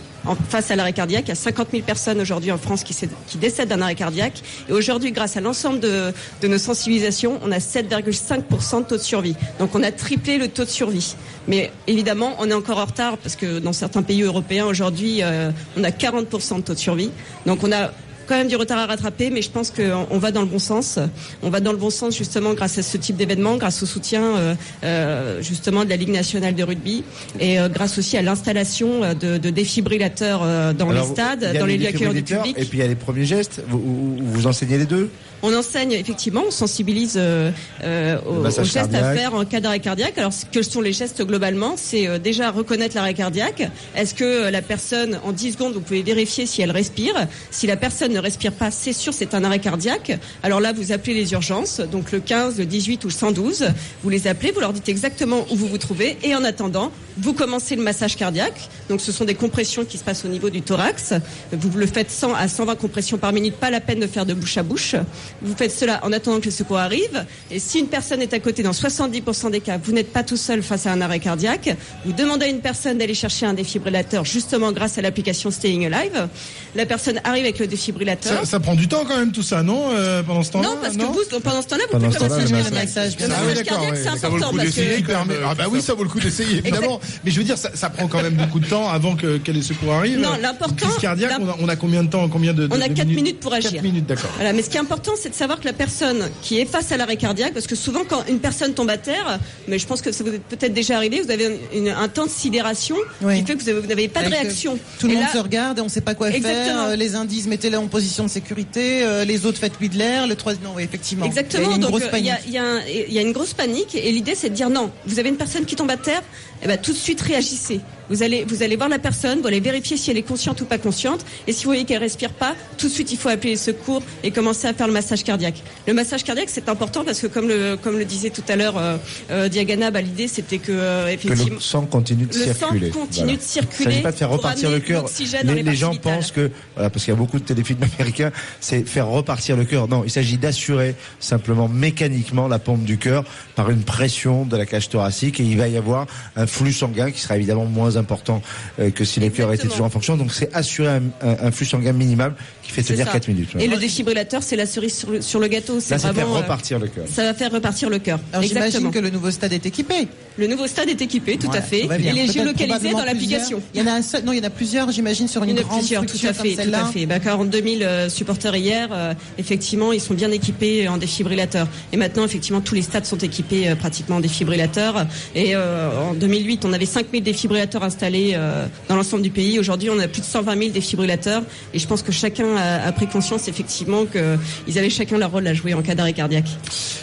face 0.49 0.71
à 0.71 0.75
l'arrêt 0.75 0.93
cardiaque. 0.93 1.25
Il 1.25 1.29
y 1.29 1.31
a 1.31 1.35
50 1.35 1.69
000 1.71 1.83
personnes 1.83 2.19
aujourd'hui 2.19 2.51
en 2.51 2.57
France 2.57 2.83
qui, 2.83 2.95
décèdent 3.37 3.69
d'un 3.69 3.81
arrêt 3.81 3.95
cardiaque. 3.95 4.41
Et 4.69 4.73
aujourd'hui, 4.73 5.11
grâce 5.11 5.37
à 5.37 5.41
l'ensemble 5.41 5.79
de, 5.79 6.13
de 6.41 6.47
nos 6.47 6.57
sensibilisations, 6.57 7.39
on 7.43 7.51
a 7.51 7.59
7,5% 7.59 8.79
de 8.79 8.83
taux 8.83 8.97
de 8.97 9.01
survie. 9.01 9.35
Donc 9.59 9.75
on 9.75 9.83
a 9.83 9.91
triplé 9.91 10.37
le 10.37 10.47
taux 10.47 10.65
de 10.65 10.69
survie. 10.69 11.15
Mais 11.47 11.71
évidemment, 11.87 12.35
on 12.39 12.49
est 12.49 12.53
encore 12.53 12.79
en 12.79 12.85
retard 12.85 13.17
parce 13.17 13.35
que 13.35 13.59
dans 13.59 13.73
certains 13.73 14.01
pays 14.01 14.23
européens, 14.23 14.65
aujourd'hui, 14.65 15.21
euh, 15.21 15.51
on 15.77 15.83
a 15.83 15.89
40% 15.89 16.57
de 16.57 16.61
taux 16.61 16.73
de 16.73 16.79
survie. 16.79 17.11
Donc 17.45 17.63
on 17.63 17.71
a 17.71 17.91
quand 18.25 18.35
même 18.35 18.47
du 18.47 18.55
retard 18.55 18.79
à 18.79 18.85
rattraper, 18.85 19.29
mais 19.29 19.41
je 19.41 19.49
pense 19.49 19.71
qu'on 19.71 20.07
on 20.09 20.17
va 20.17 20.31
dans 20.31 20.41
le 20.41 20.47
bon 20.47 20.59
sens. 20.59 20.99
On 21.41 21.49
va 21.49 21.59
dans 21.59 21.71
le 21.71 21.77
bon 21.77 21.89
sens 21.89 22.17
justement 22.17 22.53
grâce 22.53 22.77
à 22.77 22.83
ce 22.83 22.97
type 22.97 23.15
d'événement, 23.15 23.57
grâce 23.57 23.83
au 23.83 23.85
soutien 23.85 24.23
euh, 24.23 24.55
euh, 24.83 25.41
justement 25.41 25.83
de 25.85 25.89
la 25.89 25.95
Ligue 25.95 26.09
nationale 26.09 26.55
de 26.55 26.63
rugby 26.63 27.03
et 27.39 27.59
euh, 27.59 27.69
grâce 27.69 27.97
aussi 27.97 28.17
à 28.17 28.21
l'installation 28.21 29.13
de, 29.13 29.37
de 29.37 29.49
défibrillateurs 29.49 30.39
dans 30.73 30.89
Alors, 30.89 31.03
les 31.03 31.11
stades, 31.11 31.57
dans 31.57 31.65
les 31.65 31.77
lieux 31.77 31.87
accueillants 31.87 32.13
du 32.13 32.23
public. 32.23 32.55
Et 32.57 32.65
puis 32.65 32.79
il 32.79 32.81
y 32.81 32.83
a 32.83 32.87
les 32.87 32.95
premiers 32.95 33.25
gestes. 33.25 33.63
Vous, 33.67 33.79
vous, 33.79 34.17
vous 34.21 34.47
enseignez 34.47 34.77
les 34.77 34.85
deux 34.85 35.09
On 35.47 35.53
enseigne 35.53 35.91
effectivement, 35.91 36.41
on 36.47 36.51
sensibilise 36.51 37.17
euh, 37.17 37.51
euh, 37.83 38.17
aux, 38.25 38.49
gestes 38.63 38.95
à 38.95 39.13
faire 39.13 39.35
en 39.35 39.45
cas 39.45 39.59
d'arrêt 39.59 39.79
cardiaque. 39.79 40.17
Alors, 40.17 40.33
ce 40.33 40.43
que 40.43 40.63
sont 40.63 40.81
les 40.81 40.91
gestes 40.91 41.21
globalement 41.23 41.75
C'est 41.77 42.07
euh, 42.07 42.17
déjà 42.17 42.49
reconnaître 42.49 42.95
l'arrêt 42.95 43.13
cardiaque. 43.13 43.69
Est-ce 43.95 44.15
que 44.15 44.49
la 44.49 44.63
personne, 44.63 45.19
en 45.23 45.31
10 45.31 45.51
secondes, 45.51 45.73
vous 45.73 45.81
pouvez 45.81 46.01
vérifier 46.01 46.47
si 46.47 46.63
elle 46.63 46.71
respire? 46.71 47.27
Si 47.51 47.67
la 47.67 47.77
personne 47.77 48.11
ne 48.11 48.19
respire 48.19 48.53
pas, 48.53 48.71
c'est 48.71 48.91
sûr, 48.91 49.13
c'est 49.13 49.35
un 49.35 49.43
arrêt 49.43 49.59
cardiaque. 49.59 50.17
Alors 50.41 50.61
là, 50.61 50.73
vous 50.73 50.91
appelez 50.91 51.13
les 51.13 51.33
urgences, 51.33 51.79
donc 51.79 52.11
le 52.11 52.21
15, 52.21 52.57
le 52.57 52.65
18 52.65 53.03
ou 53.03 53.07
le 53.09 53.13
112. 53.13 53.67
Vous 54.01 54.09
les 54.09 54.25
appelez, 54.25 54.51
vous 54.51 54.61
leur 54.61 54.73
dites 54.73 54.89
exactement 54.89 55.45
où 55.51 55.55
vous 55.55 55.67
vous 55.67 55.77
trouvez. 55.77 56.17
Et 56.23 56.33
en 56.33 56.43
attendant, 56.43 56.91
vous 57.17 57.33
commencez 57.33 57.75
le 57.75 57.81
massage 57.83 58.15
cardiaque. 58.15 58.69
Donc, 58.89 59.01
ce 59.01 59.11
sont 59.11 59.25
des 59.25 59.35
compressions 59.35 59.85
qui 59.85 59.97
se 59.97 60.03
passent 60.03 60.25
au 60.25 60.27
niveau 60.27 60.49
du 60.49 60.61
thorax. 60.61 61.13
Vous 61.51 61.69
le 61.77 61.87
faites 61.87 62.11
100 62.11 62.33
à 62.33 62.47
120 62.47 62.75
compressions 62.75 63.17
par 63.17 63.31
minute, 63.33 63.55
pas 63.55 63.69
la 63.69 63.79
peine 63.81 63.99
de 63.99 64.07
faire 64.07 64.25
de 64.25 64.33
bouche 64.33 64.57
à 64.57 64.63
bouche. 64.63 64.95
Vous 65.41 65.55
faites 65.55 65.71
cela 65.71 65.99
en 66.03 66.11
attendant 66.11 66.39
que 66.39 66.45
le 66.45 66.51
secours 66.51 66.77
arrive. 66.77 67.25
Et 67.51 67.59
si 67.59 67.79
une 67.79 67.87
personne 67.87 68.21
est 68.21 68.33
à 68.33 68.39
côté, 68.39 68.63
dans 68.63 68.71
70% 68.71 69.51
des 69.51 69.59
cas, 69.61 69.77
vous 69.81 69.91
n'êtes 69.91 70.11
pas 70.11 70.23
tout 70.23 70.37
seul 70.37 70.61
face 70.61 70.85
à 70.85 70.91
un 70.91 71.01
arrêt 71.01 71.19
cardiaque. 71.19 71.75
Vous 72.05 72.13
demandez 72.13 72.45
à 72.45 72.49
une 72.49 72.59
personne 72.61 72.97
d'aller 72.97 73.13
chercher 73.13 73.45
un 73.45 73.53
défibrillateur, 73.53 74.25
justement 74.25 74.71
grâce 74.71 74.97
à 74.97 75.01
l'application 75.01 75.51
Staying 75.51 75.85
Alive. 75.91 76.27
La 76.75 76.85
personne 76.85 77.19
arrive 77.23 77.43
avec 77.43 77.59
le 77.59 77.67
défibrillateur. 77.67 78.39
ça, 78.39 78.45
ça 78.45 78.59
prend 78.59 78.75
du 78.75 78.87
temps 78.87 79.03
quand 79.07 79.17
même 79.17 79.31
tout 79.31 79.43
ça 79.43 79.63
non 79.63 79.89
euh, 79.91 80.23
pendant 80.23 80.43
ce 80.43 80.51
temps-là 80.51 80.69
Non, 80.69 80.77
parce 80.81 80.97
que 80.97 81.03
vous, 81.03 81.39
pendant 81.41 81.61
ce 81.61 81.67
temps-là, 81.67 81.83
vous 81.85 81.91
Pendant 81.99 82.07
pouvez 82.07 82.17
commencer 82.27 82.53
le 82.53 82.71
massage. 82.71 83.15
Le 83.17 83.25
Ah 83.25 83.27
massage 83.27 83.47
oui, 83.47 83.53
d'accord, 83.53 83.65
cardiaque, 83.65 83.93
ouais. 83.93 83.97
c'est 83.97 84.19
Ça 84.19 84.29
vaut 84.29 84.37
le 84.37 84.43
important 84.43 84.49
coup 84.51 84.55
parce 84.57 84.67
d'essayer, 84.67 85.01
que. 85.01 85.11
Ah 85.11 85.55
bah 85.55 85.65
oui, 85.71 85.81
ça 85.81 85.93
vaut 85.93 86.03
le 86.03 86.09
coup 86.09 86.19
d'essayer 86.19 86.57
évidemment. 86.57 86.99
Mais 87.23 87.31
je 87.31 87.37
veux 87.37 87.43
dire, 87.43 87.57
ça, 87.57 87.69
ça 87.73 87.89
prend 87.89 88.07
quand 88.07 88.21
même 88.21 88.35
beaucoup 88.35 88.59
de 88.59 88.67
temps 88.67 88.89
avant 88.89 89.15
que, 89.15 89.37
que 89.37 89.51
les 89.51 89.61
secours 89.61 89.93
arrivent. 89.93 90.19
Non, 90.19 90.35
Une 90.35 90.41
l'important- 90.41 90.87
cardiaque, 91.01 91.33
on 91.39 91.47
a, 91.49 91.55
on 91.59 91.67
a 91.69 91.75
combien 91.75 92.03
de 92.03 92.09
temps 92.09 92.27
Combien 92.29 92.53
de, 92.53 92.67
de 92.67 92.75
On 92.75 92.81
a 92.81 92.87
de 92.87 92.93
4 92.93 93.07
minutes 93.07 93.39
pour 93.39 93.53
agir. 93.53 93.71
4 93.71 93.83
minutes, 93.83 94.05
d'accord. 94.05 94.29
Voilà, 94.35 94.53
mais 94.53 94.61
ce 94.61 94.69
qui 94.69 94.77
est 94.77 94.79
important, 94.79 95.11
c'est 95.19 95.29
de 95.29 95.35
savoir 95.35 95.59
que 95.59 95.65
la 95.65 95.73
personne 95.73 96.29
qui 96.41 96.59
est 96.59 96.65
face 96.65 96.91
à 96.91 96.97
l'arrêt 96.97 97.17
cardiaque, 97.17 97.53
parce 97.53 97.67
que 97.67 97.75
souvent 97.75 98.01
quand 98.07 98.23
une 98.27 98.39
personne 98.39 98.73
tombe 98.73 98.89
à 98.89 98.97
terre, 98.97 99.39
mais 99.67 99.79
je 99.79 99.85
pense 99.87 100.01
que 100.01 100.11
ça 100.11 100.23
vous 100.23 100.31
est 100.33 100.39
peut-être 100.39 100.73
déjà 100.73 100.97
arrivé, 100.97 101.21
vous 101.21 101.31
avez 101.31 101.59
une- 101.73 101.89
un 101.89 102.07
temps 102.07 102.25
de 102.25 102.31
sidération 102.31 102.95
Oui. 103.21 103.39
qui 103.39 103.45
fait 103.45 103.55
que 103.55 103.61
vous 103.63 103.69
avez- 103.69 103.79
vous 103.79 103.87
n'avez 103.87 104.07
pas 104.07 104.21
de 104.21 104.25
Avec, 104.27 104.39
euh, 104.39 104.41
réaction. 104.43 104.79
Tout 104.99 105.07
le 105.07 105.13
Et 105.13 105.15
monde 105.15 105.25
là- 105.25 105.31
se 105.33 105.37
regarde 105.37 105.77
et 105.77 105.81
on 105.81 105.85
ne 105.85 105.89
sait 105.89 106.01
pas 106.01 106.15
quoi 106.15 106.29
Exactement. 106.29 106.65
faire. 106.65 106.81
Euh, 106.89 106.95
Les 106.95 107.15
indices, 107.15 107.47
mettez-les 107.47 107.77
en 107.77 107.87
position 107.87 108.23
de 108.23 108.29
sécurité. 108.29 109.03
euh, 109.03 109.25
Les 109.25 109.45
autres, 109.45 109.57
faites-lui 109.59 109.89
de 109.89 109.97
l'air. 109.97 110.27
Le 110.27 110.35
troisième, 110.35 110.63
non, 110.65 110.71
oui, 110.75 110.83
effectivement. 110.83 111.25
Il 111.25 111.33
y 111.33 111.37
a 111.37 111.41
Exactement, 111.41 111.75
une 111.75 111.81
donc 111.81 111.91
grosse 111.91 112.03
il 112.05 112.09
panique. 112.09 112.31
y, 112.47 112.51
y 112.51 112.59
il 113.07 113.13
y 113.13 113.19
a 113.19 113.21
une 113.21 113.31
grosse 113.31 113.53
panique 113.53 113.95
et 113.95 114.11
l'idée 114.11 114.33
c'est 114.35 114.49
de 114.49 114.55
dire 114.55 114.69
non, 114.69 114.91
vous 115.05 115.19
avez 115.19 115.29
une 115.29 115.35
personne 115.37 115.65
qui 115.65 115.75
tombe 115.75 115.89
à 115.91 115.97
terre, 115.97 116.21
eh 116.61 116.67
ben, 116.67 116.77
tout 116.77 116.91
de 116.91 116.97
suite 116.97 117.21
réagissez. 117.21 117.81
Vous 118.09 118.23
allez, 118.23 118.45
vous 118.47 118.63
allez 118.63 118.75
voir 118.75 118.89
la 118.89 118.99
personne, 118.99 119.41
vous 119.41 119.47
allez 119.47 119.59
vérifier 119.59 119.97
si 119.97 120.11
elle 120.11 120.17
est 120.17 120.23
consciente 120.23 120.61
ou 120.61 120.65
pas 120.65 120.77
consciente 120.77 121.25
et 121.47 121.53
si 121.53 121.63
vous 121.63 121.69
voyez 121.69 121.85
qu'elle 121.85 121.99
respire 121.99 122.31
pas, 122.31 122.55
tout 122.77 122.87
de 122.87 122.91
suite 122.91 123.11
il 123.11 123.17
faut 123.17 123.29
appeler 123.29 123.51
les 123.51 123.57
secours 123.57 124.01
et 124.23 124.31
commencer 124.31 124.67
à 124.67 124.73
faire 124.73 124.87
le 124.87 124.93
massage 124.93 125.23
cardiaque. 125.23 125.61
Le 125.87 125.93
massage 125.93 126.23
cardiaque 126.23 126.49
c'est 126.49 126.69
important 126.69 127.03
parce 127.03 127.19
que 127.19 127.27
comme 127.27 127.47
le, 127.47 127.77
comme 127.81 127.97
le 127.97 128.05
disait 128.05 128.29
tout 128.29 128.43
à 128.47 128.55
l'heure 128.55 128.77
euh, 128.77 128.97
euh, 129.31 129.49
Diagana, 129.49 129.91
bah, 129.91 130.01
l'idée 130.01 130.27
c'était 130.27 130.57
que 130.57 130.71
euh, 130.71 131.05
Que 131.05 131.13
effectivement 131.13 131.55
le 131.55 131.59
sang 131.59 131.85
continue 131.85 132.25
de 132.25 132.33
le 132.37 132.45
sang 132.45 132.53
circuler. 132.53 132.89
continue 132.89 133.37
de 133.37 133.41
circuler 133.41 133.79
Il 133.79 133.87
ne 133.87 133.91
s'agit 133.91 134.03
pas 134.03 134.11
de 134.11 134.17
faire 134.17 134.29
repartir 134.29 134.71
le 134.71 134.79
cœur. 134.79 135.05
Les, 135.43 135.55
les 135.55 135.63
les 135.63 135.75
gens 135.75 135.91
vitales. 135.91 136.15
pensent 136.15 136.31
que, 136.31 136.51
voilà, 136.75 136.89
parce 136.89 137.05
qu'il 137.05 137.13
y 137.13 137.17
a 137.17 137.19
beaucoup 137.19 137.39
de 137.39 137.43
téléfilms 137.43 137.83
américains, 137.83 138.31
c'est 138.59 138.87
faire 138.87 139.07
repartir 139.07 139.57
le 139.57 139.65
cœur. 139.65 139.87
Non, 139.87 140.03
il 140.03 140.11
s'agit 140.11 140.37
d'assurer 140.37 140.95
simplement 141.19 141.67
mécaniquement 141.67 142.47
la 142.47 142.59
pompe 142.59 142.83
du 142.83 142.97
cœur 142.97 143.23
par 143.55 143.69
une 143.69 143.83
pression 143.83 144.45
de 144.45 144.57
la 144.57 144.65
cage 144.65 144.89
thoracique 144.89 145.39
et 145.39 145.43
il 145.43 145.57
va 145.57 145.67
y 145.67 145.77
avoir 145.77 146.07
un 146.35 146.47
flux 146.47 146.73
sanguin 146.73 147.11
qui 147.11 147.21
sera 147.21 147.35
évidemment 147.35 147.65
moins 147.65 147.94
important 147.97 148.41
euh, 148.79 148.89
que 148.91 149.03
si 149.05 149.19
le 149.19 149.29
cœur 149.29 149.51
était 149.53 149.67
toujours 149.67 149.85
en 149.85 149.89
fonction. 149.89 150.17
Donc 150.17 150.31
c'est 150.33 150.53
assurer 150.55 150.89
un, 150.89 151.01
un- 151.21 151.47
un 151.47 151.51
flux 151.51 151.65
sanguin 151.65 151.93
minimal 151.93 152.33
qui 152.63 152.71
fait 152.71 152.81
C'est 152.83 152.93
tenir 152.93 153.05
ça. 153.07 153.13
4 153.13 153.27
minutes. 153.27 153.49
Et 153.59 153.67
le 153.67 153.77
défibrillateur, 153.77 154.41
c'est 154.43 154.55
la 154.55 154.65
cerise 154.65 154.95
sur 154.97 155.11
le, 155.11 155.21
sur 155.21 155.39
le 155.39 155.47
gâteau, 155.47 155.79
c'est 155.79 155.95
Là, 155.95 155.99
c'est 155.99 156.13
faire 156.13 156.29
repartir 156.29 156.79
le 156.79 156.87
cœur. 156.87 157.05
ça 157.11 157.23
va 157.23 157.33
faire 157.33 157.51
repartir 157.51 157.89
le 157.89 157.99
cœur. 157.99 158.19
Alors 158.33 158.43
j'imagine 158.45 158.91
que 158.91 158.99
le 158.99 159.09
nouveau 159.09 159.31
stade 159.31 159.53
est 159.53 159.65
équipé. 159.65 160.07
Le 160.37 160.47
nouveau 160.47 160.67
stade 160.67 160.89
est 160.89 161.01
équipé, 161.01 161.37
tout 161.37 161.47
Ouais, 161.49 161.57
à 161.57 161.61
fait. 161.61 161.83
va. 161.87 161.97
Il 161.97 162.17
est 162.17 162.31
géolocalisé 162.31 162.91
dans 162.91 163.05
l'application. 163.05 163.61
Il 163.73 163.79
y 163.79 163.83
en 163.83 163.87
a 163.87 163.91
un 163.93 164.01
seul, 164.01 164.23
non, 164.25 164.33
il 164.33 164.39
y 164.39 164.41
en 164.41 164.43
a 164.43 164.49
plusieurs, 164.49 164.91
j'imagine, 164.91 165.27
sur 165.29 165.41
une 165.43 165.51
Il 165.51 165.55
y 165.55 165.59
en 165.59 165.61
a 165.61 165.63
grande 165.63 165.79
plusieurs, 165.79 166.05
tout 166.05 166.17
à 166.23 166.33
comme 166.33 166.45
fait, 166.45 166.55
tout 166.65 166.73
à 166.73 166.85
fait. 166.87 167.05
Bah, 167.05 167.19
42 167.19 167.61
000 167.61 167.75
euh, 167.83 168.09
supporters 168.09 168.55
hier, 168.57 168.89
euh, 168.91 169.13
effectivement, 169.37 169.93
ils 169.93 170.01
sont 170.01 170.13
bien 170.13 170.31
équipés 170.31 170.89
en 170.89 170.97
défibrillateurs. 170.97 171.67
Et 171.93 171.97
maintenant, 171.97 172.25
effectivement, 172.25 172.59
tous 172.59 172.75
les 172.75 172.81
stades 172.81 173.05
sont 173.05 173.17
équipés 173.17 173.69
euh, 173.69 173.75
pratiquement 173.75 174.17
en 174.17 174.19
défibrillateurs. 174.19 175.05
Et 175.35 175.55
euh, 175.55 175.89
en 176.09 176.13
2008, 176.13 176.65
on 176.65 176.73
avait 176.73 176.85
5 176.85 177.05
000 177.11 177.23
défibrillateurs 177.23 177.83
installés 177.85 178.33
euh, 178.35 178.65
dans 178.89 178.95
l'ensemble 178.95 179.23
du 179.23 179.29
pays. 179.29 179.59
Aujourd'hui, 179.59 179.89
on 179.89 179.99
a 179.99 180.07
plus 180.07 180.21
de 180.21 180.25
120 180.25 180.57
000 180.57 180.69
défibrillateurs. 180.71 181.43
Et 181.73 181.79
je 181.79 181.87
pense 181.87 182.01
que 182.03 182.11
chacun 182.11 182.55
a, 182.57 182.91
pris 182.91 183.07
conscience, 183.07 183.47
effectivement, 183.47 184.05
qu'ils 184.05 184.77
avaient 184.77 184.89
chacun 184.89 185.17
leur 185.17 185.31
rôle 185.31 185.47
à 185.47 185.53
jouer 185.53 185.73
en 185.73 185.81
cas 185.81 185.95
d'arrêt 185.95 186.13
cardiaque. 186.13 186.49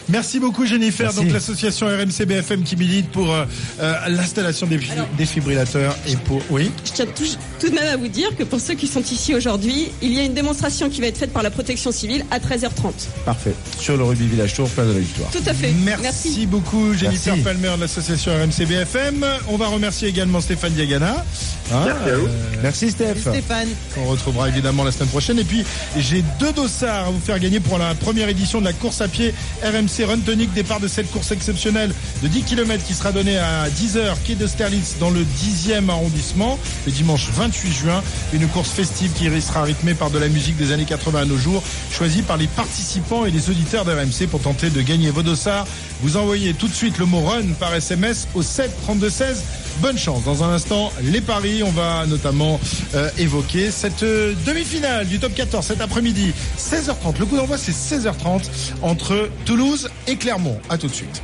Merci 0.09 0.41
beaucoup 0.41 0.67
Jennifer, 0.67 1.07
Merci. 1.07 1.21
donc 1.21 1.33
l'association 1.33 1.87
RMC 1.87 2.27
BFM 2.27 2.65
qui 2.65 2.77
milite 2.77 3.09
pour 3.11 3.33
euh, 3.33 3.45
euh, 3.81 3.95
l'installation 4.09 4.67
des 4.67 4.81
défibrillateurs 5.17 5.97
et 6.09 6.17
pour 6.17 6.43
oui. 6.51 6.71
Je 6.85 6.93
tiens 6.93 7.07
tout, 7.07 7.25
tout 7.61 7.69
de 7.69 7.75
même 7.75 7.89
à 7.89 7.97
vous 7.97 8.09
dire 8.09 8.37
que 8.37 8.43
pour 8.43 8.61
ceux 8.61 8.75
qui 8.75 8.87
sont 8.87 9.03
ici 9.03 9.35
aujourd'hui, 9.35 9.89
il 10.03 10.13
y 10.13 10.19
a 10.19 10.25
une 10.25 10.35
démonstration 10.35 10.91
qui 10.91 11.01
va 11.01 11.07
être 11.07 11.19
faite 11.19 11.33
par 11.33 11.43
la 11.43 11.51
protection 11.51 11.93
civile 11.93 12.25
à 12.31 12.39
13h30. 12.39 12.93
Parfait. 13.25 13.55
Sur 13.79 13.97
le 13.97 14.05
rugby 14.05 14.27
Village 14.27 14.55
Tour, 14.55 14.69
place 14.69 14.89
de 14.89 14.93
la 14.93 14.99
Victoire. 14.99 15.31
Tout 15.31 15.43
à 15.47 15.55
fait. 15.55 15.73
Merci, 15.85 16.47
beaucoup 16.47 16.93
Jennifer 16.95 17.35
Merci. 17.37 17.43
Palmer 17.43 17.77
de 17.77 17.83
l'association 17.83 18.33
RMC 18.33 18.67
BFM. 18.67 19.25
On 19.49 19.57
va 19.57 19.69
remercier 19.69 20.09
également 20.09 20.41
Stéphane 20.73 20.75
Diagana. 20.75 21.25
Hein, 21.73 21.85
Merci 21.87 22.11
à 22.11 22.17
vous. 22.17 22.29
Merci 22.63 22.91
Steph. 22.91 23.15
Stéphane. 23.21 23.69
On 23.97 24.05
retrouvera 24.07 24.49
évidemment 24.49 24.85
la 24.85 24.93
semaine 24.93 25.09
prochaine. 25.09 25.39
Et 25.39 25.45
puis, 25.45 25.65
j'ai 25.97 26.23
deux 26.39 26.53
dossards 26.53 27.07
à 27.07 27.11
vous 27.11 27.21
faire 27.21 27.39
gagner 27.39 27.61
pour 27.61 27.79
la 27.79 27.95
première 27.95 28.29
édition 28.29 28.61
de 28.61 28.65
la 28.65 28.73
course 28.73 29.01
à 29.01 29.09
pied 29.09 29.35
RMC 29.63 30.05
Run 30.07 30.19
Tonic. 30.19 30.53
Départ 30.53 30.81
de 30.81 30.89
cette 30.89 31.11
course 31.11 31.31
exceptionnelle 31.31 31.95
de 32.23 32.29
10 32.29 32.43
km 32.43 32.85
qui 32.85 32.95
sera 32.95 33.13
donnée 33.13 33.39
à 33.39 33.69
10h, 33.69 34.17
quai 34.25 34.35
d'Austerlitz, 34.35 34.97
dans 35.01 35.11
le 35.11 35.21
10e 35.21 35.89
arrondissement, 35.89 36.59
le 36.87 36.93
dimanche 36.93 37.29
28 37.33 37.73
juin. 37.73 38.03
Une 38.33 38.47
course 38.49 38.71
festive 38.71 39.13
qui 39.13 39.29
sera 39.41 39.63
rythmée 39.63 39.95
par 39.95 40.11
de 40.11 40.19
la 40.19 40.29
musique 40.29 40.57
des 40.57 40.73
années 40.73 40.85
80 40.85 41.23
à 41.23 41.25
nos 41.25 41.39
jours, 41.39 41.63
choisie 41.91 42.23
par 42.23 42.37
les 42.37 42.49
participants 42.49 43.25
et 43.25 43.31
les 43.31 43.51
auditeurs 43.51 43.85
d'RMC 43.85 44.27
pour 44.31 44.41
tenter 44.41 44.71
de 44.71 44.81
gagner 44.83 45.11
vos 45.11 45.23
dossards. 45.23 45.67
Vous 46.03 46.17
envoyez 46.17 46.55
tout 46.55 46.69
de 46.69 46.75
suite 46.75 46.99
le 46.99 47.07
mot 47.07 47.23
Run 47.23 47.53
par 47.59 47.75
SMS 47.75 48.27
au 48.35 48.43
7 48.43 48.71
32 48.83 49.11
16. 49.11 49.43
Bonne 49.79 49.99
chance. 49.99 50.25
Dans 50.25 50.45
un 50.45 50.53
instant, 50.53 50.62
les 51.03 51.21
paris. 51.21 51.63
On 51.63 51.71
va 51.71 52.07
notamment 52.07 52.61
euh, 52.95 53.11
évoquer 53.19 53.71
cette 53.71 54.03
euh, 54.03 54.35
demi-finale 54.47 55.07
du 55.07 55.19
top 55.19 55.35
14 55.35 55.65
cet 55.65 55.81
après-midi, 55.81 56.33
16h30. 56.59 57.19
Le 57.19 57.27
coup 57.27 57.37
d'envoi, 57.37 57.59
c'est 57.59 57.73
16h30 57.73 58.43
entre 58.83 59.29
Toulouse 59.45 59.91
et 60.07 60.17
Clermont. 60.17 60.59
À 60.69 60.79
tout 60.79 60.89
de 60.89 60.95
suite. 60.95 61.23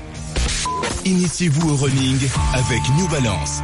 Initiez-vous 1.05 1.71
au 1.71 1.77
running 1.77 2.19
avec 2.55 2.81
New 2.97 3.09
Balance. 3.09 3.63